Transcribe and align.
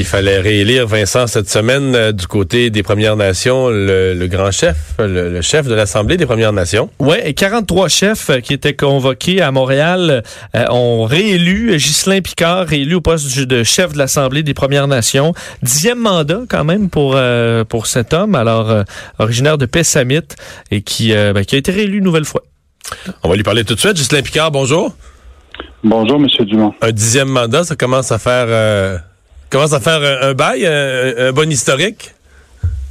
Il 0.00 0.04
fallait 0.04 0.38
réélire 0.38 0.86
Vincent 0.86 1.26
cette 1.26 1.50
semaine 1.50 1.94
euh, 1.96 2.12
du 2.12 2.28
côté 2.28 2.70
des 2.70 2.84
Premières 2.84 3.16
Nations, 3.16 3.68
le, 3.68 4.26
grand 4.26 4.52
chef, 4.52 4.94
le, 5.00 5.40
chef 5.42 5.66
de 5.66 5.74
l'Assemblée 5.74 6.16
des 6.16 6.24
Premières 6.24 6.52
Nations. 6.52 6.88
Ouais, 7.00 7.28
et 7.28 7.34
43 7.34 7.88
chefs 7.88 8.30
euh, 8.30 8.38
qui 8.38 8.54
étaient 8.54 8.74
convoqués 8.74 9.42
à 9.42 9.50
Montréal 9.50 10.22
euh, 10.54 10.64
ont 10.70 11.02
réélu 11.04 11.76
Ghislain 11.76 12.20
Picard, 12.20 12.68
réélu 12.68 12.94
au 12.94 13.00
poste 13.00 13.40
de 13.40 13.64
chef 13.64 13.92
de 13.92 13.98
l'Assemblée 13.98 14.44
des 14.44 14.54
Premières 14.54 14.86
Nations. 14.86 15.34
Dixième 15.62 15.98
mandat 15.98 16.42
quand 16.48 16.64
même 16.64 16.90
pour 16.90 17.18
pour 17.68 17.86
cet 17.86 18.14
homme, 18.14 18.34
alors 18.34 18.84
originaire 19.18 19.58
de 19.58 19.66
Pessamit 19.66 20.20
et 20.70 20.82
qui, 20.82 21.12
ben, 21.12 21.44
qui 21.44 21.56
a 21.56 21.58
été 21.58 21.72
réélu 21.72 21.98
une 21.98 22.04
nouvelle 22.04 22.24
fois. 22.24 22.42
On 23.24 23.28
va 23.28 23.36
lui 23.36 23.42
parler 23.42 23.64
tout 23.64 23.74
de 23.74 23.80
suite. 23.80 23.94
Ghislain 23.94 24.22
Picard, 24.22 24.50
bonjour. 24.50 24.94
Bonjour, 25.82 26.18
Monsieur 26.18 26.44
Dumont. 26.44 26.74
Un 26.80 26.92
dixième 26.92 27.28
mandat, 27.28 27.64
ça 27.64 27.76
commence 27.76 28.12
à 28.12 28.18
faire 28.18 29.00
commence 29.50 29.72
à 29.72 29.80
faire 29.80 30.00
un, 30.22 30.34
bail, 30.34 30.66
un, 30.66 31.32
bon 31.32 31.50
historique? 31.50 32.14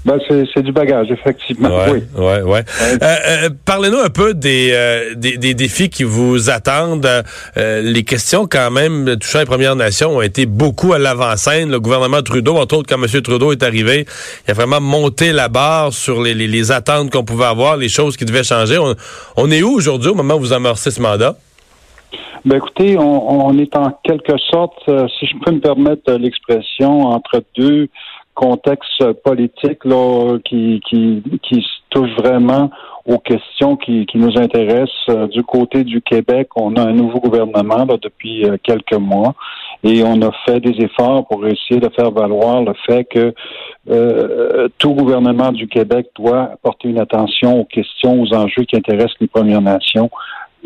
Ben, 0.07 0.17
c'est 0.53 0.61
du 0.61 0.71
bagage, 0.71 1.11
effectivement. 1.11 1.69
oui. 1.91 2.01
Ouais, 2.15 2.41
ouais. 2.41 2.63
Euh, 2.81 2.97
euh, 3.01 3.49
parlez-nous 3.65 3.97
un 3.97 4.09
peu 4.09 4.33
des, 4.33 4.69
euh, 4.71 5.13
des, 5.15 5.53
défis 5.53 5.89
qui 5.89 6.05
vous 6.05 6.49
attendent. 6.49 7.09
les 7.57 8.03
questions, 8.03 8.47
quand 8.47 8.71
même, 8.71 9.17
touchant 9.17 9.39
les 9.39 9.45
Premières 9.45 9.75
Nations 9.75 10.15
ont 10.15 10.21
été 10.21 10.45
beaucoup 10.45 10.93
à 10.93 10.97
l'avant-scène. 10.97 11.71
Le 11.71 11.81
gouvernement 11.81 12.21
Trudeau, 12.21 12.55
entre 12.55 12.77
autres, 12.77 12.87
quand 12.87 13.03
M. 13.03 13.21
Trudeau 13.21 13.51
est 13.51 13.63
arrivé, 13.63 14.05
il 14.47 14.51
a 14.51 14.53
vraiment 14.53 14.79
monté 14.79 15.33
la 15.33 15.49
barre 15.49 15.91
sur 15.91 16.21
les, 16.21 16.33
les, 16.33 16.71
attentes 16.71 17.11
qu'on 17.11 17.25
pouvait 17.25 17.45
avoir, 17.45 17.75
les 17.75 17.89
choses 17.89 18.15
qui 18.15 18.23
devaient 18.23 18.45
changer. 18.45 18.77
On, 18.77 18.95
on 19.35 19.51
est 19.51 19.61
où 19.61 19.73
aujourd'hui 19.73 20.11
au 20.11 20.15
moment 20.15 20.35
où 20.35 20.39
vous 20.39 20.53
amorcez 20.53 20.91
ce 20.91 21.01
mandat? 21.01 21.35
Ben 22.45 22.57
écoutez, 22.57 22.97
on, 22.97 23.57
est 23.57 23.75
en 23.75 23.91
quelque 24.03 24.37
sorte, 24.37 24.77
euh, 24.87 25.07
si 25.19 25.25
je 25.25 25.35
peux 25.43 25.51
me 25.51 25.59
permettre 25.59 26.13
l'expression, 26.13 27.01
entre 27.01 27.43
deux 27.57 27.89
contextes 28.35 29.11
politiques 29.23 29.83
là, 29.83 30.37
qui, 30.45 30.79
qui, 30.87 31.23
qui 31.41 31.65
touchent 31.89 32.15
vraiment 32.17 32.69
aux 33.05 33.17
questions 33.17 33.75
qui, 33.75 34.05
qui 34.05 34.17
nous 34.17 34.37
intéressent. 34.37 35.09
Euh, 35.09 35.27
du 35.27 35.43
côté 35.43 35.83
du 35.83 36.01
Québec, 36.01 36.49
on 36.55 36.75
a 36.75 36.83
un 36.83 36.93
nouveau 36.93 37.19
gouvernement 37.19 37.85
là, 37.85 37.97
depuis 38.01 38.45
euh, 38.45 38.57
quelques 38.61 38.93
mois 38.93 39.33
et 39.83 40.03
on 40.03 40.21
a 40.21 40.31
fait 40.45 40.59
des 40.59 40.83
efforts 40.83 41.27
pour 41.27 41.45
essayer 41.47 41.79
de 41.79 41.89
faire 41.89 42.11
valoir 42.11 42.61
le 42.61 42.73
fait 42.85 43.03
que 43.05 43.33
tout 44.79 44.93
gouvernement 44.93 45.51
du 45.51 45.67
Québec 45.67 46.07
doit 46.15 46.51
porter 46.61 46.89
une 46.89 46.99
attention 46.99 47.61
aux 47.61 47.65
questions, 47.65 48.21
aux 48.21 48.33
enjeux 48.33 48.63
qui 48.63 48.75
intéressent 48.75 49.15
les 49.21 49.27
Premières 49.27 49.61
Nations 49.61 50.09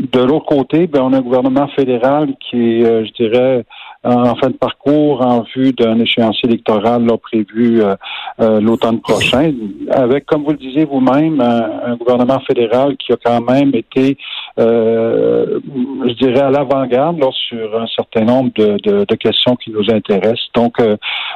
de 0.01 0.19
l'autre 0.19 0.45
côté, 0.45 0.87
ben, 0.87 1.01
on 1.01 1.13
a 1.13 1.17
un 1.17 1.21
gouvernement 1.21 1.67
fédéral 1.67 2.33
qui 2.39 2.79
est, 2.79 2.85
euh, 2.85 3.05
je 3.05 3.23
dirais, 3.23 3.65
en 4.03 4.33
fin 4.35 4.47
de 4.47 4.55
parcours 4.55 5.21
en 5.21 5.45
vue 5.55 5.73
d'un 5.73 5.99
échéancier 5.99 6.49
électoral 6.49 7.05
là, 7.05 7.17
prévu 7.17 7.83
euh, 7.83 7.95
euh, 8.39 8.59
l'automne 8.59 8.99
prochain, 8.99 9.53
avec, 9.91 10.25
comme 10.25 10.43
vous 10.43 10.51
le 10.51 10.57
disiez 10.57 10.85
vous-même, 10.85 11.39
un, 11.39 11.95
gouvernement 11.97 12.39
fédéral 12.39 12.97
qui 12.97 13.13
a 13.13 13.17
quand 13.23 13.41
même 13.41 13.75
été, 13.75 14.17
je 14.57 16.13
dirais, 16.13 16.41
à 16.41 16.49
l'avant-garde 16.49 17.23
sur 17.47 17.79
un 17.79 17.85
certain 17.95 18.25
nombre 18.25 18.49
de, 18.55 18.77
de, 18.83 19.05
de, 19.05 19.15
questions 19.15 19.55
qui 19.55 19.69
nous 19.69 19.87
intéressent. 19.91 20.49
Donc, 20.55 20.81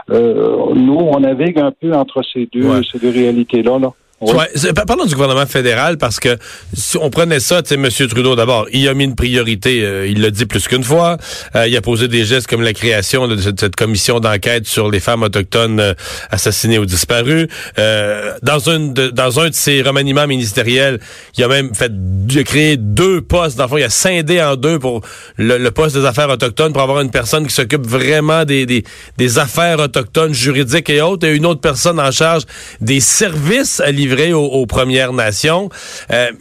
nous, 0.10 0.98
on 0.98 1.20
navigue 1.20 1.60
un 1.60 1.72
peu 1.72 1.94
entre 1.94 2.24
ces 2.34 2.50
deux, 2.52 2.82
ces 2.84 2.98
deux 2.98 3.12
réalités-là. 3.12 3.78
Là. 3.78 3.92
Ouais, 4.22 4.48
parlons 4.88 5.06
du 5.06 5.14
gouvernement 5.14 5.46
fédéral 5.46 5.98
parce 5.98 6.22
que 6.22 6.38
si 6.74 6.96
on 6.96 7.10
prenait 7.10 7.42
ça, 7.42 7.62
tu 7.62 7.70
sais, 7.70 7.76
M. 7.76 7.90
Trudeau, 8.08 8.38
d'abord, 8.38 8.66
il 8.72 8.88
a 8.88 8.94
mis 8.94 9.04
une 9.04 9.16
priorité, 9.16 9.84
euh, 9.84 10.08
il 10.08 10.22
l'a 10.22 10.32
dit 10.32 10.46
plus 10.46 10.70
qu'une 10.70 10.86
fois. 10.86 11.18
Euh, 11.54 11.68
il 11.68 11.76
a 11.76 11.82
posé 11.82 12.08
des 12.08 12.24
gestes 12.24 12.48
comme 12.48 12.62
la 12.62 12.72
création 12.72 13.28
de 13.28 13.36
cette, 13.36 13.76
commission 13.76 14.22
d'enquête 14.22 14.68
sur 14.68 14.90
les 14.90 15.02
femmes 15.02 15.24
autochtones 15.24 15.82
euh, 15.82 15.94
assassinées 16.32 16.80
ou 16.80 16.86
disparues. 16.86 17.50
dans, 17.78 18.58
de, 18.58 19.10
dans 19.10 19.40
un 19.42 19.50
de 19.50 19.54
ses 19.54 19.82
remaniements 19.82 20.28
ministériels, 20.28 21.02
il 21.38 21.44
a 21.44 21.50
même 21.50 21.76
fait 21.76 21.92
il 22.30 22.40
a 22.40 22.44
créé 22.44 22.78
deux 22.78 23.22
postes. 23.22 23.58
Dans 23.58 23.66
le 23.66 23.70
fond, 23.70 23.78
il 23.78 23.84
a 23.84 23.90
scindé 23.90 24.42
en 24.42 24.56
deux 24.56 24.80
pour 24.80 25.02
le, 25.38 25.70
poste 25.72 25.98
des 25.98 26.06
affaires 26.06 26.30
autochtones 26.30 26.72
pour 26.72 26.82
avoir 26.82 27.02
une 27.02 27.12
personne 27.12 27.46
qui 27.46 27.54
s'occupe 27.54 27.86
vraiment 27.86 28.46
des, 28.46 28.66
des, 28.66 29.40
affaires 29.40 29.80
autochtones 29.80 30.34
juridiques 30.34 30.90
et 30.90 31.02
autres, 31.02 31.28
et 31.28 31.36
une 31.36 31.46
autre 31.46 31.60
personne 31.60 32.00
en 32.00 32.12
charge 32.12 32.44
des 32.80 33.02
services 33.02 33.82
livrer 34.06 34.34
aux, 34.34 34.66
Premières 34.66 35.14
Nations. 35.14 35.70
Euh, 36.12 36.32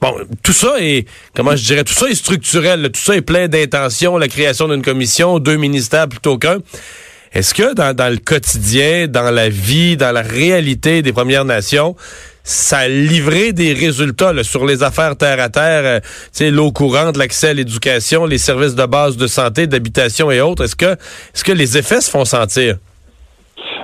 bon, 0.00 0.14
tout 0.42 0.52
ça 0.52 0.74
est, 0.78 1.06
comment 1.34 1.56
je 1.56 1.64
dirais, 1.64 1.84
tout 1.84 1.94
ça 1.94 2.08
est 2.08 2.14
structurel, 2.14 2.90
tout 2.92 3.00
ça 3.00 3.16
est 3.16 3.22
plein 3.22 3.48
d'intentions, 3.48 4.18
la 4.18 4.28
création 4.28 4.68
d'une 4.68 4.82
commission, 4.82 5.38
deux 5.38 5.56
ministères 5.56 6.08
plutôt 6.08 6.36
qu'un. 6.38 6.58
Est-ce 7.32 7.54
que 7.54 7.74
dans, 7.74 8.10
le 8.10 8.18
quotidien, 8.18 9.08
dans 9.08 9.30
la 9.30 9.48
vie, 9.48 9.96
dans 9.96 10.12
la 10.12 10.22
réalité 10.22 11.02
des 11.02 11.12
Premières 11.12 11.44
Nations, 11.44 11.96
ça 12.44 12.78
a 12.78 12.88
livré 12.88 13.52
des 13.52 13.72
résultats 13.72 14.32
sur 14.42 14.64
les 14.64 14.82
affaires 14.82 15.16
terre 15.16 15.40
à 15.40 15.48
terre, 15.48 16.00
euh, 16.40 16.50
l'eau 16.50 16.70
courante, 16.70 17.16
l'accès 17.16 17.48
à 17.48 17.54
l'éducation, 17.54 18.24
les 18.24 18.38
services 18.38 18.74
de 18.74 18.86
base 18.86 19.16
de 19.16 19.26
santé, 19.26 19.66
d'habitation 19.66 20.30
et 20.30 20.40
autres? 20.40 20.64
Est-ce 20.64 20.76
que, 20.76 20.92
est-ce 21.34 21.44
que 21.44 21.52
les 21.52 21.76
effets 21.76 22.00
se 22.00 22.10
font 22.10 22.24
sentir? 22.24 22.78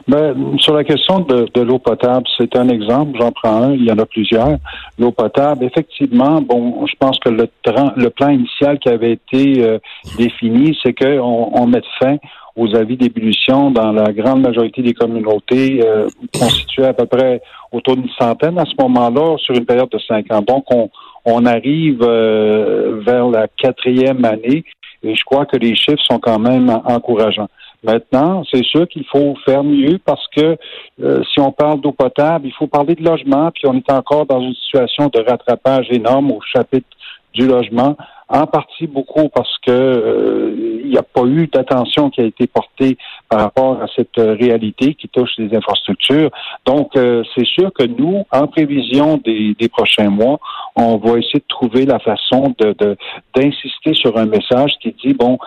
Ben, 0.08 0.58
sur 0.58 0.74
la 0.74 0.82
question 0.82 1.20
de, 1.20 1.46
de 1.54 1.60
l'eau 1.60 1.78
potable, 1.78 2.26
c'est 2.36 2.56
un 2.56 2.68
exemple, 2.68 3.18
j'en 3.20 3.30
prends 3.30 3.62
un, 3.62 3.72
il 3.72 3.84
y 3.84 3.92
en 3.92 3.98
a 3.98 4.06
plusieurs. 4.06 4.56
L'eau 4.98 5.12
potable, 5.12 5.64
effectivement, 5.64 6.40
bon, 6.40 6.86
je 6.86 6.94
pense 6.98 7.18
que 7.20 7.28
le, 7.28 7.48
le 7.96 8.10
plan 8.10 8.30
initial 8.30 8.78
qui 8.78 8.88
avait 8.88 9.12
été 9.12 9.62
euh, 9.62 9.78
défini, 10.18 10.76
c'est 10.82 10.92
qu'on 10.92 11.50
on 11.52 11.66
mette 11.66 11.84
fin 12.00 12.16
aux 12.56 12.74
avis 12.74 12.96
d'ébullition 12.96 13.70
dans 13.70 13.92
la 13.92 14.12
grande 14.12 14.42
majorité 14.42 14.82
des 14.82 14.92
communautés, 14.92 15.80
euh, 15.82 16.08
constituées 16.38 16.86
à 16.86 16.92
peu 16.92 17.06
près 17.06 17.40
autour 17.70 17.96
d'une 17.96 18.10
centaine 18.18 18.58
à 18.58 18.64
ce 18.64 18.74
moment-là, 18.82 19.36
sur 19.38 19.54
une 19.54 19.64
période 19.64 19.88
de 19.88 19.98
cinq 20.00 20.30
ans. 20.32 20.42
Donc, 20.42 20.64
on, 20.70 20.90
on 21.24 21.46
arrive 21.46 22.02
euh, 22.02 23.00
vers 23.06 23.28
la 23.28 23.46
quatrième 23.48 24.24
année 24.24 24.64
et 25.02 25.14
je 25.14 25.24
crois 25.24 25.46
que 25.46 25.56
les 25.56 25.74
chiffres 25.74 26.02
sont 26.10 26.18
quand 26.18 26.38
même 26.38 26.68
encourageants. 26.84 27.48
Maintenant, 27.82 28.44
c'est 28.48 28.64
sûr 28.64 28.86
qu'il 28.86 29.04
faut 29.06 29.34
faire 29.44 29.64
mieux 29.64 29.98
parce 30.04 30.24
que 30.28 30.56
euh, 31.02 31.22
si 31.32 31.40
on 31.40 31.50
parle 31.50 31.80
d'eau 31.80 31.90
potable, 31.90 32.46
il 32.46 32.52
faut 32.52 32.68
parler 32.68 32.94
de 32.94 33.02
logement, 33.02 33.50
puis 33.50 33.64
on 33.66 33.74
est 33.74 33.90
encore 33.90 34.24
dans 34.26 34.40
une 34.40 34.54
situation 34.54 35.08
de 35.08 35.18
rattrapage 35.18 35.86
énorme 35.90 36.30
au 36.30 36.40
chapitre 36.40 36.86
du 37.34 37.46
logement, 37.46 37.96
en 38.28 38.46
partie 38.46 38.86
beaucoup 38.86 39.28
parce 39.30 39.58
que 39.66 39.70
euh, 39.70 40.80
il 40.84 40.90
n'y 40.90 40.96
a 40.96 41.02
pas 41.02 41.24
eu 41.24 41.48
d'attention 41.48 42.10
qui 42.10 42.20
a 42.20 42.24
été 42.24 42.46
portée 42.46 42.96
par 43.28 43.40
rapport 43.40 43.82
à 43.82 43.86
cette 43.96 44.16
euh, 44.18 44.36
réalité 44.38 44.94
qui 44.94 45.08
touche 45.08 45.30
les 45.38 45.54
infrastructures. 45.56 46.30
Donc, 46.66 46.92
c'est 46.94 47.46
sûr 47.46 47.72
que 47.72 47.84
nous, 47.84 48.24
en 48.30 48.46
prévision 48.46 49.16
des, 49.16 49.56
des, 49.58 49.68
prochains 49.68 50.10
mois, 50.10 50.38
on 50.76 50.98
va 50.98 51.18
essayer 51.18 51.40
de 51.40 51.44
trouver 51.48 51.84
la 51.84 51.98
façon 51.98 52.54
de 52.58 52.96
d'insister 53.34 53.94
sur 53.94 54.16
un 54.16 54.26
message 54.26 54.74
qui 54.80 54.94
dit 55.04 55.14
bon, 55.14 55.38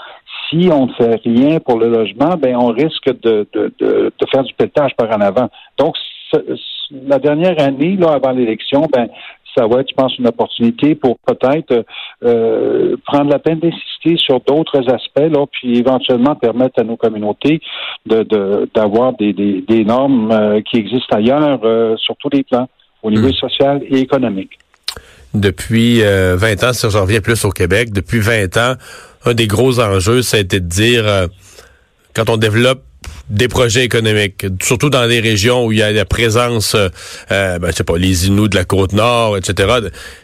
si 0.49 0.69
on 0.71 0.87
ne 0.87 0.93
fait 0.93 1.21
rien 1.23 1.59
pour 1.59 1.79
le 1.79 1.89
logement, 1.89 2.35
ben 2.37 2.55
on 2.55 2.67
risque 2.67 3.09
de, 3.21 3.47
de, 3.53 3.73
de, 3.79 4.11
de 4.17 4.25
faire 4.31 4.43
du 4.43 4.53
pétage 4.53 4.91
par 4.95 5.09
en 5.09 5.21
avant. 5.21 5.49
Donc, 5.77 5.95
la 6.91 7.19
dernière 7.19 7.59
année, 7.61 7.95
là, 7.95 8.13
avant 8.13 8.31
l'élection, 8.31 8.87
ben 8.91 9.07
ça 9.55 9.67
va 9.67 9.79
être, 9.79 9.89
je 9.89 9.95
pense, 9.95 10.17
une 10.17 10.27
opportunité 10.27 10.95
pour 10.95 11.17
peut-être 11.19 11.85
euh, 12.23 12.97
prendre 13.05 13.31
la 13.31 13.39
peine 13.39 13.59
d'insister 13.59 14.17
sur 14.17 14.41
d'autres 14.41 14.89
aspects, 14.91 15.31
là, 15.31 15.45
puis 15.51 15.77
éventuellement 15.77 16.35
permettre 16.35 16.81
à 16.81 16.83
nos 16.83 16.97
communautés 16.97 17.61
de 18.05 18.69
d'avoir 18.73 19.13
des, 19.13 19.33
des, 19.33 19.61
des, 19.61 19.85
normes 19.85 20.31
euh, 20.31 20.61
qui 20.61 20.77
existent 20.77 21.15
ailleurs 21.15 21.61
euh, 21.63 21.95
sur 21.97 22.15
tous 22.17 22.29
les 22.29 22.43
plans, 22.43 22.67
au 23.01 23.09
niveau 23.09 23.29
hmm. 23.29 23.33
social 23.33 23.81
et 23.87 23.99
économique. 23.99 24.57
Depuis 25.35 26.01
20 26.01 26.63
ans, 26.63 26.73
si 26.73 26.89
je 26.89 26.97
reviens 26.97 27.21
plus 27.21 27.43
au 27.45 27.51
Québec, 27.51 27.91
depuis 27.91 28.19
20 28.19 28.57
ans, 28.57 28.75
un 29.25 29.33
des 29.33 29.47
gros 29.47 29.79
enjeux, 29.79 30.21
ça 30.21 30.37
a 30.37 30.39
été 30.39 30.59
de 30.59 30.67
dire, 30.67 31.07
euh, 31.07 31.27
quand 32.13 32.29
on 32.29 32.37
développe 32.37 32.83
des 33.29 33.47
projets 33.47 33.83
économiques, 33.83 34.45
surtout 34.61 34.89
dans 34.89 35.05
les 35.05 35.19
régions 35.19 35.65
où 35.65 35.71
il 35.71 35.79
y 35.79 35.81
a 35.81 35.91
la 35.91 36.05
présence, 36.05 36.75
euh, 36.75 36.89
euh 37.31 37.57
ben, 37.57 37.71
je 37.71 37.77
sais 37.77 37.83
pas, 37.83 37.97
les 37.97 38.27
Inuits 38.27 38.49
de 38.49 38.55
la 38.55 38.65
côte 38.65 38.93
nord, 38.93 39.35
etc. 39.37 39.73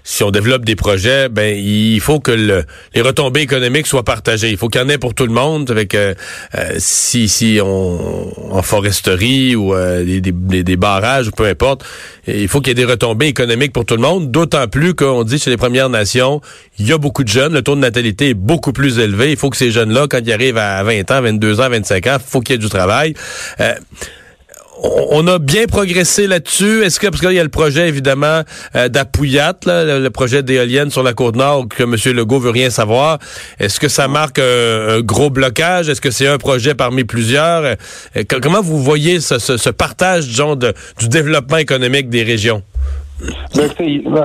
Si 0.03 0.23
on 0.23 0.29
développe 0.29 0.65
des 0.65 0.75
projets, 0.75 1.27
ben 1.27 1.57
il 1.57 1.99
faut 1.99 2.19
que 2.19 2.31
le, 2.31 2.63
les 2.93 3.01
retombées 3.01 3.41
économiques 3.41 3.87
soient 3.87 4.03
partagées. 4.03 4.49
Il 4.49 4.57
faut 4.57 4.67
qu'il 4.67 4.81
y 4.81 4.83
en 4.83 4.89
ait 4.89 4.99
pour 4.99 5.15
tout 5.15 5.25
le 5.25 5.33
monde. 5.33 5.71
Avec 5.71 5.95
euh, 5.95 6.13
si 6.77 7.27
si 7.27 7.59
on 7.63 8.53
en 8.55 8.61
foresterie 8.61 9.55
ou 9.55 9.73
euh, 9.73 10.03
des, 10.03 10.21
des, 10.21 10.63
des, 10.63 10.75
barrages 10.75 11.27
ou 11.27 11.31
peu 11.31 11.45
importe, 11.45 11.83
il 12.27 12.47
faut 12.47 12.59
qu'il 12.59 12.69
y 12.69 12.71
ait 12.71 12.85
des 12.85 12.91
retombées 12.91 13.27
économiques 13.27 13.73
pour 13.73 13.85
tout 13.85 13.95
le 13.95 14.01
monde. 14.01 14.29
D'autant 14.29 14.67
plus 14.67 14.93
qu'on 14.93 15.23
dit 15.23 15.39
chez 15.39 15.49
les 15.49 15.57
Premières 15.57 15.89
Nations, 15.89 16.41
il 16.77 16.87
y 16.87 16.93
a 16.93 16.97
beaucoup 16.97 17.23
de 17.23 17.29
jeunes, 17.29 17.53
le 17.53 17.63
taux 17.63 17.75
de 17.75 17.79
natalité 17.79 18.29
est 18.29 18.33
beaucoup 18.35 18.73
plus 18.73 18.99
élevé. 18.99 19.31
Il 19.31 19.37
faut 19.37 19.49
que 19.49 19.57
ces 19.57 19.71
jeunes-là, 19.71 20.07
quand 20.09 20.19
ils 20.23 20.33
arrivent 20.33 20.57
à 20.57 20.83
20 20.83 21.09
ans, 21.11 21.21
22 21.21 21.61
ans, 21.61 21.69
25 21.69 22.07
ans, 22.07 22.17
faut 22.23 22.41
qu'il 22.41 22.53
y 22.53 22.55
ait 22.55 22.59
du 22.59 22.69
travail. 22.69 22.90
Euh, 23.59 23.73
on 25.11 25.27
a 25.27 25.37
bien 25.37 25.65
progressé 25.67 26.27
là-dessus. 26.27 26.83
Est-ce 26.83 26.99
que 26.99 27.07
parce 27.07 27.21
qu'il 27.21 27.33
y 27.33 27.39
a 27.39 27.43
le 27.43 27.49
projet 27.49 27.87
évidemment 27.87 28.41
euh, 28.75 28.89
le, 28.89 30.09
projet 30.09 30.43
d'éolienne 30.43 30.89
sur 30.89 31.03
la 31.03 31.13
côte 31.13 31.35
nord 31.35 31.67
que 31.69 31.83
M. 31.83 31.95
Legault 32.15 32.39
veut 32.39 32.49
rien 32.49 32.69
savoir. 32.69 33.19
Est-ce 33.59 33.79
que 33.79 33.87
ça 33.87 34.07
marque 34.07 34.39
un, 34.39 35.01
gros 35.01 35.29
blocage? 35.29 35.89
Est-ce 35.89 36.01
que 36.01 36.11
c'est 36.11 36.27
un 36.27 36.37
projet 36.37 36.73
parmi 36.73 37.03
plusieurs? 37.03 37.63
Euh, 37.63 38.23
Comment 38.41 38.61
vous 38.61 38.79
voyez 38.79 39.19
ce, 39.19 39.69
partage, 39.69 40.27
disons, 40.27 40.55
du 40.55 41.09
développement 41.09 41.57
économique 41.57 42.09
des 42.09 42.23
régions? 42.23 42.63
Ben, 43.55 43.69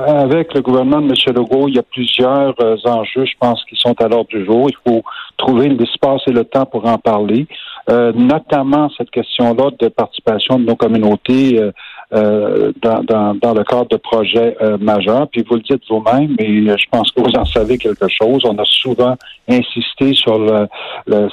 avec 0.07 0.53
le 0.55 0.61
gouvernement 0.61 1.01
de 1.01 1.07
M. 1.07 1.35
Legault, 1.35 1.67
il 1.67 1.75
y 1.75 1.79
a 1.79 1.83
plusieurs 1.83 2.55
euh, 2.61 2.75
enjeux, 2.85 3.25
je 3.25 3.37
pense, 3.39 3.63
qui 3.65 3.75
sont 3.75 3.93
à 4.01 4.07
l'ordre 4.07 4.29
du 4.29 4.43
jour. 4.43 4.69
Il 4.69 4.77
faut 4.87 5.03
trouver 5.37 5.69
l'espace 5.69 6.21
et 6.27 6.31
le 6.31 6.43
temps 6.45 6.65
pour 6.65 6.85
en 6.85 6.97
parler. 6.97 7.47
Euh, 7.89 8.11
notamment 8.13 8.89
cette 8.97 9.09
question-là 9.11 9.71
de 9.79 9.87
participation 9.87 10.59
de 10.59 10.65
nos 10.65 10.75
communautés 10.75 11.57
euh, 11.57 11.71
euh, 12.13 12.73
dans, 12.81 13.01
dans, 13.01 13.33
dans, 13.33 13.53
le 13.53 13.63
cadre 13.63 13.87
de 13.87 13.95
projets 13.95 14.57
euh, 14.61 14.77
majeurs. 14.77 15.29
Puis 15.29 15.45
vous 15.47 15.55
le 15.55 15.61
dites 15.61 15.83
vous-même, 15.89 16.35
mais 16.37 16.77
je 16.77 16.85
pense 16.91 17.11
que 17.11 17.21
vous 17.21 17.35
en 17.37 17.45
savez 17.45 17.77
quelque 17.77 18.09
chose. 18.09 18.41
On 18.43 18.57
a 18.57 18.65
souvent 18.65 19.15
insisté 19.47 20.13
sur 20.13 20.37
le, 20.39 20.67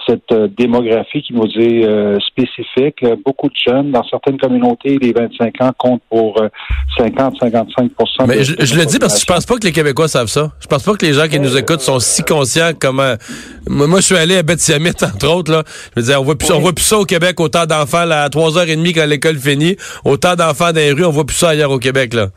cette 0.07 0.33
démographie 0.57 1.23
qui 1.23 1.33
nous 1.33 1.49
est 1.57 1.85
euh, 1.85 2.19
spécifique. 2.21 3.05
Beaucoup 3.25 3.49
de 3.49 3.57
jeunes 3.67 3.91
dans 3.91 4.05
certaines 4.05 4.39
communautés, 4.39 4.99
les 5.01 5.13
25 5.13 5.61
ans 5.63 5.73
comptent 5.77 6.03
pour 6.11 6.41
50-55% 6.99 8.27
Mais 8.27 8.45
je, 8.45 8.55
je 8.59 8.77
le 8.77 8.87
dis 8.87 8.99
parce 8.99 9.15
que 9.15 9.21
je 9.21 9.27
pense 9.27 9.47
pas 9.47 9.57
que 9.57 9.65
les 9.67 9.73
Québécois 9.73 10.09
savent 10.09 10.29
ça. 10.29 10.53
Je 10.61 10.67
pense 10.67 10.83
pas 10.83 10.95
que 10.95 11.05
les 11.05 11.13
gens 11.13 11.29
qui 11.29 11.41
nous 11.41 11.57
écoutent 11.57 11.81
sont 11.81 11.99
si 11.99 12.23
conscients 12.23 12.71
comment. 12.79 13.15
Moi, 13.69 14.01
je 14.01 14.05
suis 14.05 14.17
allé 14.17 14.37
à 14.37 14.43
Bethsiamit, 14.43 14.91
entre 15.03 15.29
autres. 15.29 15.53
Là. 15.53 15.63
Je 15.97 16.01
veux 16.01 16.07
dire, 16.07 16.21
on 16.21 16.25
voit 16.25 16.37
plus, 16.37 16.51
on 16.53 16.61
voit 16.61 16.73
plus 16.73 16.85
ça 16.85 16.99
au 16.99 17.05
Québec, 17.05 17.41
autant 17.41 17.67
d'enfants 17.67 18.11
à 18.11 18.29
3h30 18.29 18.95
quand 18.95 19.07
l'école 19.07 19.37
finit, 19.37 19.77
autant 20.05 20.37
d'enfants 20.37 20.73
dans 20.73 20.77
les 20.77 20.93
rues, 20.93 21.05
on 21.05 21.11
voit 21.11 21.25
plus 21.27 21.37
ça 21.37 21.51
ailleurs 21.51 21.71
au 21.71 21.79
Québec, 21.79 22.15
là. 22.15 22.29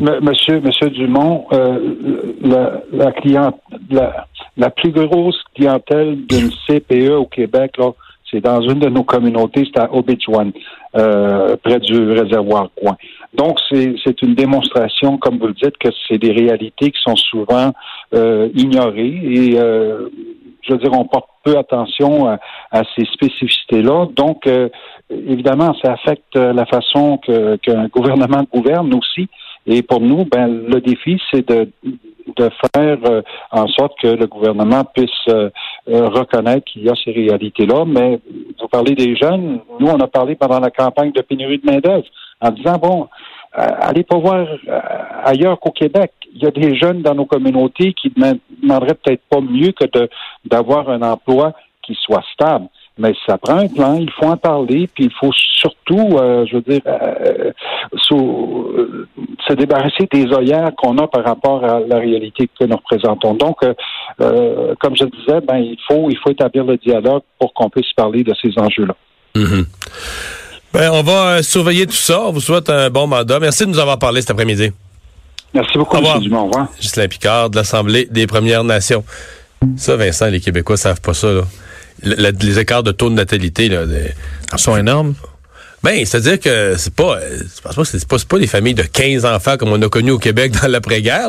Monsieur, 0.00 0.60
Monsieur 0.60 0.90
Dumont, 0.90 1.46
euh, 1.52 1.94
la, 2.42 2.82
la, 2.92 3.12
cliente, 3.12 3.60
la, 3.90 4.70
plus 4.70 4.90
grosse 4.90 5.40
clientèle 5.54 6.18
d'une 6.26 6.50
CPE 6.66 7.12
au 7.12 7.26
Québec, 7.26 7.76
là, 7.78 7.92
c'est 8.30 8.40
dans 8.40 8.60
une 8.60 8.80
de 8.80 8.88
nos 8.88 9.04
communautés, 9.04 9.64
c'est 9.72 9.80
à 9.80 9.94
Obidjwan, 9.94 10.50
euh, 10.96 11.56
près 11.62 11.78
du 11.78 12.10
réservoir 12.10 12.68
Coin. 12.74 12.96
Donc, 13.34 13.58
c'est 13.70 14.22
une 14.22 14.34
démonstration, 14.34 15.18
comme 15.18 15.38
vous 15.38 15.48
le 15.48 15.54
dites, 15.54 15.76
que 15.78 15.88
c'est 16.08 16.18
des 16.18 16.32
réalités 16.32 16.90
qui 16.90 17.00
sont 17.02 17.16
souvent 17.16 17.72
euh, 18.14 18.48
ignorées 18.54 19.20
et 19.22 19.58
euh, 19.58 20.08
je 20.62 20.72
veux 20.72 20.78
dire, 20.78 20.92
on 20.92 21.04
porte 21.04 21.28
peu 21.44 21.58
attention 21.58 22.26
à, 22.26 22.82
ces 22.96 23.04
spécificités-là. 23.04 24.06
Donc, 24.16 24.46
euh, 24.46 24.68
évidemment, 25.10 25.74
ça 25.82 25.92
affecte 25.92 26.36
la 26.36 26.64
façon 26.64 27.18
qu'un 27.18 27.86
gouvernement 27.88 28.44
gouverne 28.50 28.94
aussi. 28.94 29.28
Et 29.66 29.82
pour 29.82 30.00
nous, 30.00 30.24
ben, 30.24 30.46
le 30.68 30.80
défi, 30.80 31.20
c'est 31.30 31.46
de, 31.48 31.70
de 32.36 32.50
faire 32.74 32.98
euh, 33.06 33.22
en 33.50 33.66
sorte 33.68 33.98
que 34.00 34.08
le 34.08 34.26
gouvernement 34.26 34.84
puisse 34.84 35.10
euh, 35.28 35.50
reconnaître 35.86 36.64
qu'il 36.64 36.82
y 36.82 36.90
a 36.90 36.94
ces 37.02 37.12
réalités-là. 37.12 37.84
Mais 37.86 38.20
vous 38.60 38.68
parlez 38.68 38.94
des 38.94 39.16
jeunes. 39.16 39.60
Nous, 39.80 39.86
on 39.86 40.00
a 40.00 40.06
parlé 40.06 40.34
pendant 40.34 40.60
la 40.60 40.70
campagne 40.70 41.12
de 41.12 41.22
pénurie 41.22 41.58
de 41.58 41.70
main-d'œuvre 41.70 42.06
en 42.40 42.50
disant, 42.50 42.78
bon, 42.78 43.08
allez 43.52 44.02
pas 44.02 44.18
voir 44.18 44.46
ailleurs 45.24 45.60
qu'au 45.60 45.70
Québec 45.70 46.10
il 46.34 46.42
y 46.42 46.46
a 46.46 46.50
des 46.50 46.76
jeunes 46.76 47.02
dans 47.02 47.14
nos 47.14 47.26
communautés 47.26 47.92
qui 47.94 48.10
demanderaient 48.10 48.94
peut-être 48.94 49.22
pas 49.30 49.40
mieux 49.40 49.72
que 49.72 49.84
d'avoir 50.44 50.90
un 50.90 51.02
emploi 51.02 51.52
qui 51.82 51.96
soit 52.00 52.24
stable. 52.32 52.66
Mais 52.96 53.12
ça 53.26 53.38
prend 53.38 53.58
un 53.58 53.68
plan, 53.68 53.96
il 53.96 54.10
faut 54.10 54.26
en 54.26 54.36
parler, 54.36 54.88
puis 54.94 55.06
il 55.06 55.12
faut 55.12 55.32
surtout, 55.32 56.16
euh, 56.16 56.46
je 56.46 56.56
veux 56.56 56.62
dire, 56.62 56.80
euh, 56.86 57.50
euh, 58.12 59.06
se 59.46 59.52
débarrasser 59.52 60.08
des 60.12 60.32
œillères 60.32 60.70
qu'on 60.76 60.96
a 60.98 61.06
par 61.06 61.24
rapport 61.24 61.64
à 61.64 61.80
la 61.80 61.98
réalité 61.98 62.48
que 62.58 62.64
nous 62.64 62.76
représentons. 62.76 63.34
Donc, 63.34 63.58
comme 64.18 64.96
je 64.96 65.04
disais, 65.04 65.40
ben 65.46 65.58
il 65.58 65.78
faut 65.86 66.08
il 66.10 66.18
faut 66.22 66.30
établir 66.30 66.64
le 66.64 66.76
dialogue 66.76 67.22
pour 67.38 67.52
qu'on 67.54 67.68
puisse 67.68 67.92
parler 67.94 68.24
de 68.24 68.34
ces 68.40 68.50
enjeux-là. 68.58 68.94
Mm-hmm. 69.34 69.64
ben, 70.72 70.90
on 70.92 71.02
va 71.02 71.42
surveiller 71.42 71.86
tout 71.86 71.92
ça. 71.92 72.22
On 72.22 72.32
vous 72.32 72.40
souhaite 72.40 72.70
un 72.70 72.88
bon 72.90 73.06
mandat. 73.06 73.40
Merci 73.40 73.64
de 73.64 73.70
nous 73.70 73.78
avoir 73.78 73.98
parlé 73.98 74.20
cet 74.20 74.30
après-midi. 74.30 74.70
Merci 75.52 75.78
beaucoup, 75.78 75.96
M. 75.96 76.20
Dumont. 76.20 76.42
Au 76.42 76.46
revoir. 76.46 76.68
Gislain 76.80 77.08
Picard 77.08 77.50
de 77.50 77.56
l'Assemblée 77.56 78.08
des 78.10 78.26
Premières 78.26 78.64
Nations. 78.64 79.04
Ça, 79.76 79.96
Vincent, 79.96 80.26
les 80.26 80.40
Québécois 80.40 80.76
savent 80.76 81.00
pas 81.00 81.14
ça. 81.14 81.28
Là. 81.28 81.42
les 82.02 82.58
écarts 82.58 82.82
de 82.82 82.92
taux 82.92 83.08
de 83.08 83.14
natalité 83.14 83.68
là, 83.68 83.84
sont 84.56 84.76
énormes. 84.76 85.14
Ben, 85.84 86.06
c'est-à-dire 86.06 86.40
que 86.40 86.76
c'est 86.78 86.94
pas, 86.94 87.18
je 87.20 87.60
pense 87.60 87.74
pas, 87.74 87.84
c'est 87.84 88.08
pas, 88.08 88.16
pas 88.26 88.38
des 88.38 88.46
familles 88.46 88.74
de 88.74 88.84
15 88.84 89.26
enfants 89.26 89.58
comme 89.58 89.68
on 89.68 89.82
a 89.82 89.88
connu 89.90 90.12
au 90.12 90.18
Québec 90.18 90.52
dans 90.62 90.66
l'après-guerre, 90.66 91.28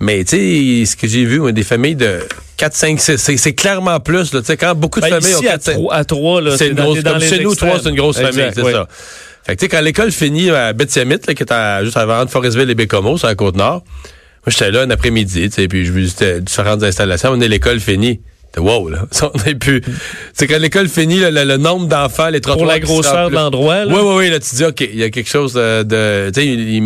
Mais 0.00 0.24
tu 0.24 0.36
sais, 0.38 0.90
ce 0.90 0.96
que 0.96 1.06
j'ai 1.06 1.26
vu, 1.26 1.52
des 1.52 1.62
familles 1.62 1.94
de 1.94 2.20
4, 2.56 2.74
5, 2.74 3.00
6, 3.00 3.36
c'est 3.36 3.52
clairement 3.52 4.00
plus. 4.00 4.32
Là, 4.32 4.40
quand 4.58 4.74
beaucoup 4.74 5.00
de 5.00 5.06
ben, 5.06 5.20
familles 5.20 5.36
ont 5.36 5.42
4, 5.42 5.70
à 5.90 6.04
3, 6.06 6.40
là, 6.40 6.56
c'est 6.56 6.70
dans, 6.70 6.94
dans 6.94 7.20
chez 7.20 7.40
nous, 7.40 7.54
3, 7.54 7.80
c'est 7.82 7.90
une 7.90 7.96
grosse 7.96 8.16
famille, 8.18 8.50
c'est 8.54 8.72
ça. 8.72 8.88
Fait 9.44 9.54
que, 9.54 9.60
tu 9.60 9.66
sais, 9.66 9.68
quand 9.68 9.82
l'école 9.82 10.10
finit 10.10 10.50
à 10.50 10.72
Betty-Amit, 10.72 11.18
qui 11.18 11.42
est 11.42 11.84
juste 11.84 11.96
avant 11.98 12.24
de 12.24 12.30
Forestville 12.30 12.70
et 12.70 12.74
Bécomo, 12.74 13.18
sur 13.18 13.28
la 13.28 13.34
Côte-Nord, 13.34 13.84
moi, 13.84 14.48
j'étais 14.48 14.70
là 14.70 14.82
un 14.82 14.90
après-midi, 14.90 15.50
tu 15.50 15.54
sais, 15.54 15.68
puis 15.68 15.84
je 15.84 15.92
visitais 15.92 16.40
différentes 16.40 16.82
installations. 16.82 17.30
On 17.30 17.40
est 17.40 17.48
l'école 17.48 17.78
finie. 17.78 18.20
Wow, 18.56 18.88
là. 18.88 19.06
On 19.22 19.48
est 19.48 19.54
plus. 19.54 19.82
C'est 20.32 20.46
quand 20.46 20.58
l'école 20.58 20.88
finit, 20.88 21.20
le, 21.20 21.56
nombre 21.56 21.86
d'enfants, 21.86 22.28
les 22.28 22.40
trottoirs. 22.40 22.58
Pour 22.58 22.66
la 22.66 22.80
grosseur 22.80 23.30
de 23.30 23.34
l'endroit, 23.34 23.84
Oui, 23.86 23.94
oui, 23.94 24.14
oui. 24.16 24.30
Là, 24.30 24.40
tu 24.40 24.54
dis, 24.54 24.64
OK, 24.64 24.80
il 24.80 24.96
y 24.96 25.02
a 25.02 25.10
quelque 25.10 25.28
chose 25.28 25.54
de. 25.54 26.30
tu 26.32 26.40
sais, 26.40 26.82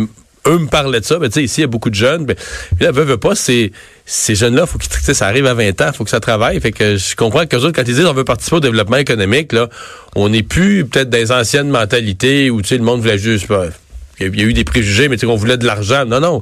eux 0.47 0.57
me 0.57 0.67
parlaient 0.67 0.99
de 0.99 1.05
ça, 1.05 1.19
mais 1.19 1.29
tu 1.29 1.35
sais, 1.35 1.43
ici, 1.43 1.59
il 1.59 1.61
y 1.61 1.65
a 1.65 1.67
beaucoup 1.67 1.89
de 1.89 1.95
jeunes. 1.95 2.25
Mais, 2.27 2.35
puis 2.35 2.85
là, 2.85 2.91
veut, 2.91 3.03
veut 3.03 3.17
pas, 3.17 3.35
c'est, 3.35 3.71
ces 4.05 4.33
jeunes-là, 4.33 4.65
faut 4.65 4.79
qu'ils, 4.79 5.15
ça 5.15 5.27
arrive 5.27 5.45
à 5.45 5.53
20 5.53 5.81
ans, 5.81 5.91
faut 5.93 6.03
que 6.03 6.09
ça 6.09 6.19
travaille. 6.19 6.59
Fait 6.59 6.71
que 6.71 6.97
je 6.97 7.15
comprends 7.15 7.45
que 7.45 7.55
autres, 7.57 7.73
quand 7.73 7.87
ils 7.87 7.93
disent 7.93 8.05
on 8.05 8.13
veut 8.13 8.23
participer 8.23 8.55
au 8.55 8.59
développement 8.59 8.97
économique, 8.97 9.53
là, 9.53 9.69
on 10.15 10.29
n'est 10.29 10.43
plus 10.43 10.85
peut-être 10.85 11.09
des 11.09 11.31
anciennes 11.31 11.69
mentalités 11.69 12.49
où, 12.49 12.61
tu 12.61 12.69
sais, 12.69 12.77
le 12.77 12.83
monde 12.83 13.01
voulait 13.01 13.19
juste, 13.19 13.45
il 14.19 14.35
y 14.35 14.41
a 14.41 14.45
eu 14.45 14.53
des 14.53 14.63
préjugés, 14.63 15.09
mais 15.09 15.15
tu 15.15 15.21
sais, 15.21 15.27
qu'on 15.27 15.35
voulait 15.35 15.57
de 15.57 15.65
l'argent. 15.65 16.05
Non, 16.05 16.19
non. 16.19 16.41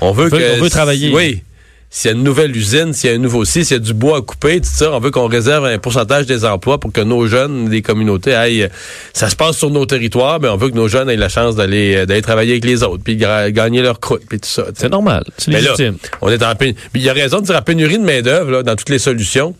On 0.00 0.12
veut, 0.12 0.30
que. 0.30 0.58
On 0.58 0.62
veut 0.62 0.70
travailler. 0.70 1.12
Oui 1.14 1.42
s'il 1.90 2.10
y 2.10 2.14
a 2.14 2.16
une 2.16 2.22
nouvelle 2.22 2.54
usine, 2.54 2.92
s'il 2.92 3.10
y 3.10 3.12
a 3.12 3.16
un 3.16 3.20
nouveau 3.20 3.44
site, 3.44 3.64
s'il 3.64 3.76
y 3.76 3.80
a 3.80 3.82
du 3.82 3.94
bois 3.94 4.18
à 4.18 4.20
couper, 4.20 4.60
tout 4.60 4.68
ça, 4.70 4.92
on 4.92 5.00
veut 5.00 5.10
qu'on 5.10 5.26
réserve 5.26 5.64
un 5.64 5.78
pourcentage 5.78 6.26
des 6.26 6.44
emplois 6.44 6.78
pour 6.78 6.92
que 6.92 7.00
nos 7.00 7.26
jeunes, 7.26 7.70
les 7.70 7.80
communautés 7.80 8.34
aillent. 8.34 8.68
Ça 9.14 9.30
se 9.30 9.36
passe 9.36 9.56
sur 9.56 9.70
nos 9.70 9.86
territoires, 9.86 10.38
mais 10.40 10.48
on 10.48 10.56
veut 10.56 10.68
que 10.68 10.76
nos 10.76 10.88
jeunes 10.88 11.08
aient 11.08 11.16
la 11.16 11.30
chance 11.30 11.56
d'aller 11.56 11.96
euh, 11.96 12.06
d'aller 12.06 12.22
travailler 12.22 12.52
avec 12.52 12.64
les 12.64 12.82
autres, 12.82 13.02
puis 13.02 13.16
gagner 13.16 13.80
leur 13.80 14.00
croûte, 14.00 14.22
puis 14.28 14.38
tout 14.38 14.48
ça. 14.48 14.66
C'est 14.74 14.90
normal, 14.90 15.24
c'est 15.38 15.50
légitime. 15.50 15.96
on 16.20 16.28
est 16.28 16.42
en 16.42 16.54
pénurie. 16.54 16.78
Il 16.94 17.02
y 17.02 17.08
a 17.08 17.14
raison 17.14 17.40
de 17.40 17.46
dire 17.46 17.56
en 17.56 17.62
pénurie 17.62 17.98
de 17.98 18.04
main 18.04 18.20
d'œuvre 18.20 18.62
dans 18.62 18.76
toutes 18.76 18.90
les 18.90 18.98
solutions. 18.98 19.54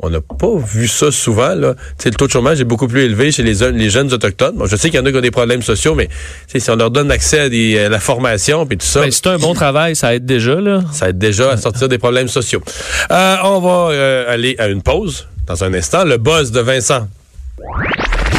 On 0.00 0.10
n'a 0.10 0.20
pas 0.20 0.56
vu 0.56 0.88
ça 0.88 1.12
souvent. 1.12 1.54
Là. 1.54 1.74
le 2.04 2.10
taux 2.10 2.26
de 2.26 2.32
chômage 2.32 2.60
est 2.60 2.64
beaucoup 2.64 2.88
plus 2.88 3.02
élevé 3.02 3.30
chez 3.30 3.44
les, 3.44 3.70
les 3.70 3.90
jeunes 3.90 4.12
autochtones. 4.12 4.60
je 4.66 4.76
sais 4.76 4.90
qu'il 4.90 4.98
y 4.98 5.02
en 5.02 5.06
a 5.06 5.10
qui 5.12 5.16
ont 5.16 5.20
des 5.20 5.30
problèmes 5.30 5.62
sociaux, 5.62 5.94
mais 5.94 6.08
si 6.48 6.68
on 6.68 6.76
leur 6.76 6.90
donne 6.90 7.10
accès 7.12 7.40
à, 7.40 7.88
la 7.88 8.00
formation 8.00 8.66
puis 8.66 8.76
tout 8.76 8.86
ça. 8.86 9.02
Ben, 9.02 9.12
c'est 9.12 9.28
un 9.28 9.38
bon 9.38 9.54
travail, 9.54 9.94
ça 9.94 10.14
aide 10.14 10.26
déjà. 10.26 10.56
Là. 10.56 10.80
Ça 10.92 11.10
aide 11.10 11.18
déjà 11.18 11.52
à 11.52 11.56
sortir 11.56 11.88
des 11.88 11.98
problèmes 11.98 12.28
sociaux. 12.28 12.62
Euh, 13.10 13.36
on 13.44 13.60
va 13.60 13.94
euh, 13.94 14.32
aller 14.32 14.56
à 14.58 14.66
une 14.66 14.82
pause 14.82 15.28
dans 15.46 15.62
un 15.62 15.72
instant. 15.74 16.04
Le 16.04 16.18
buzz 16.18 16.50
de 16.50 16.60
Vincent. 16.60 17.06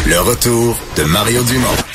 Le 0.07 0.19
retour 0.19 0.77
de 0.97 1.03
Mario 1.03 1.41
Dumont. 1.43 1.94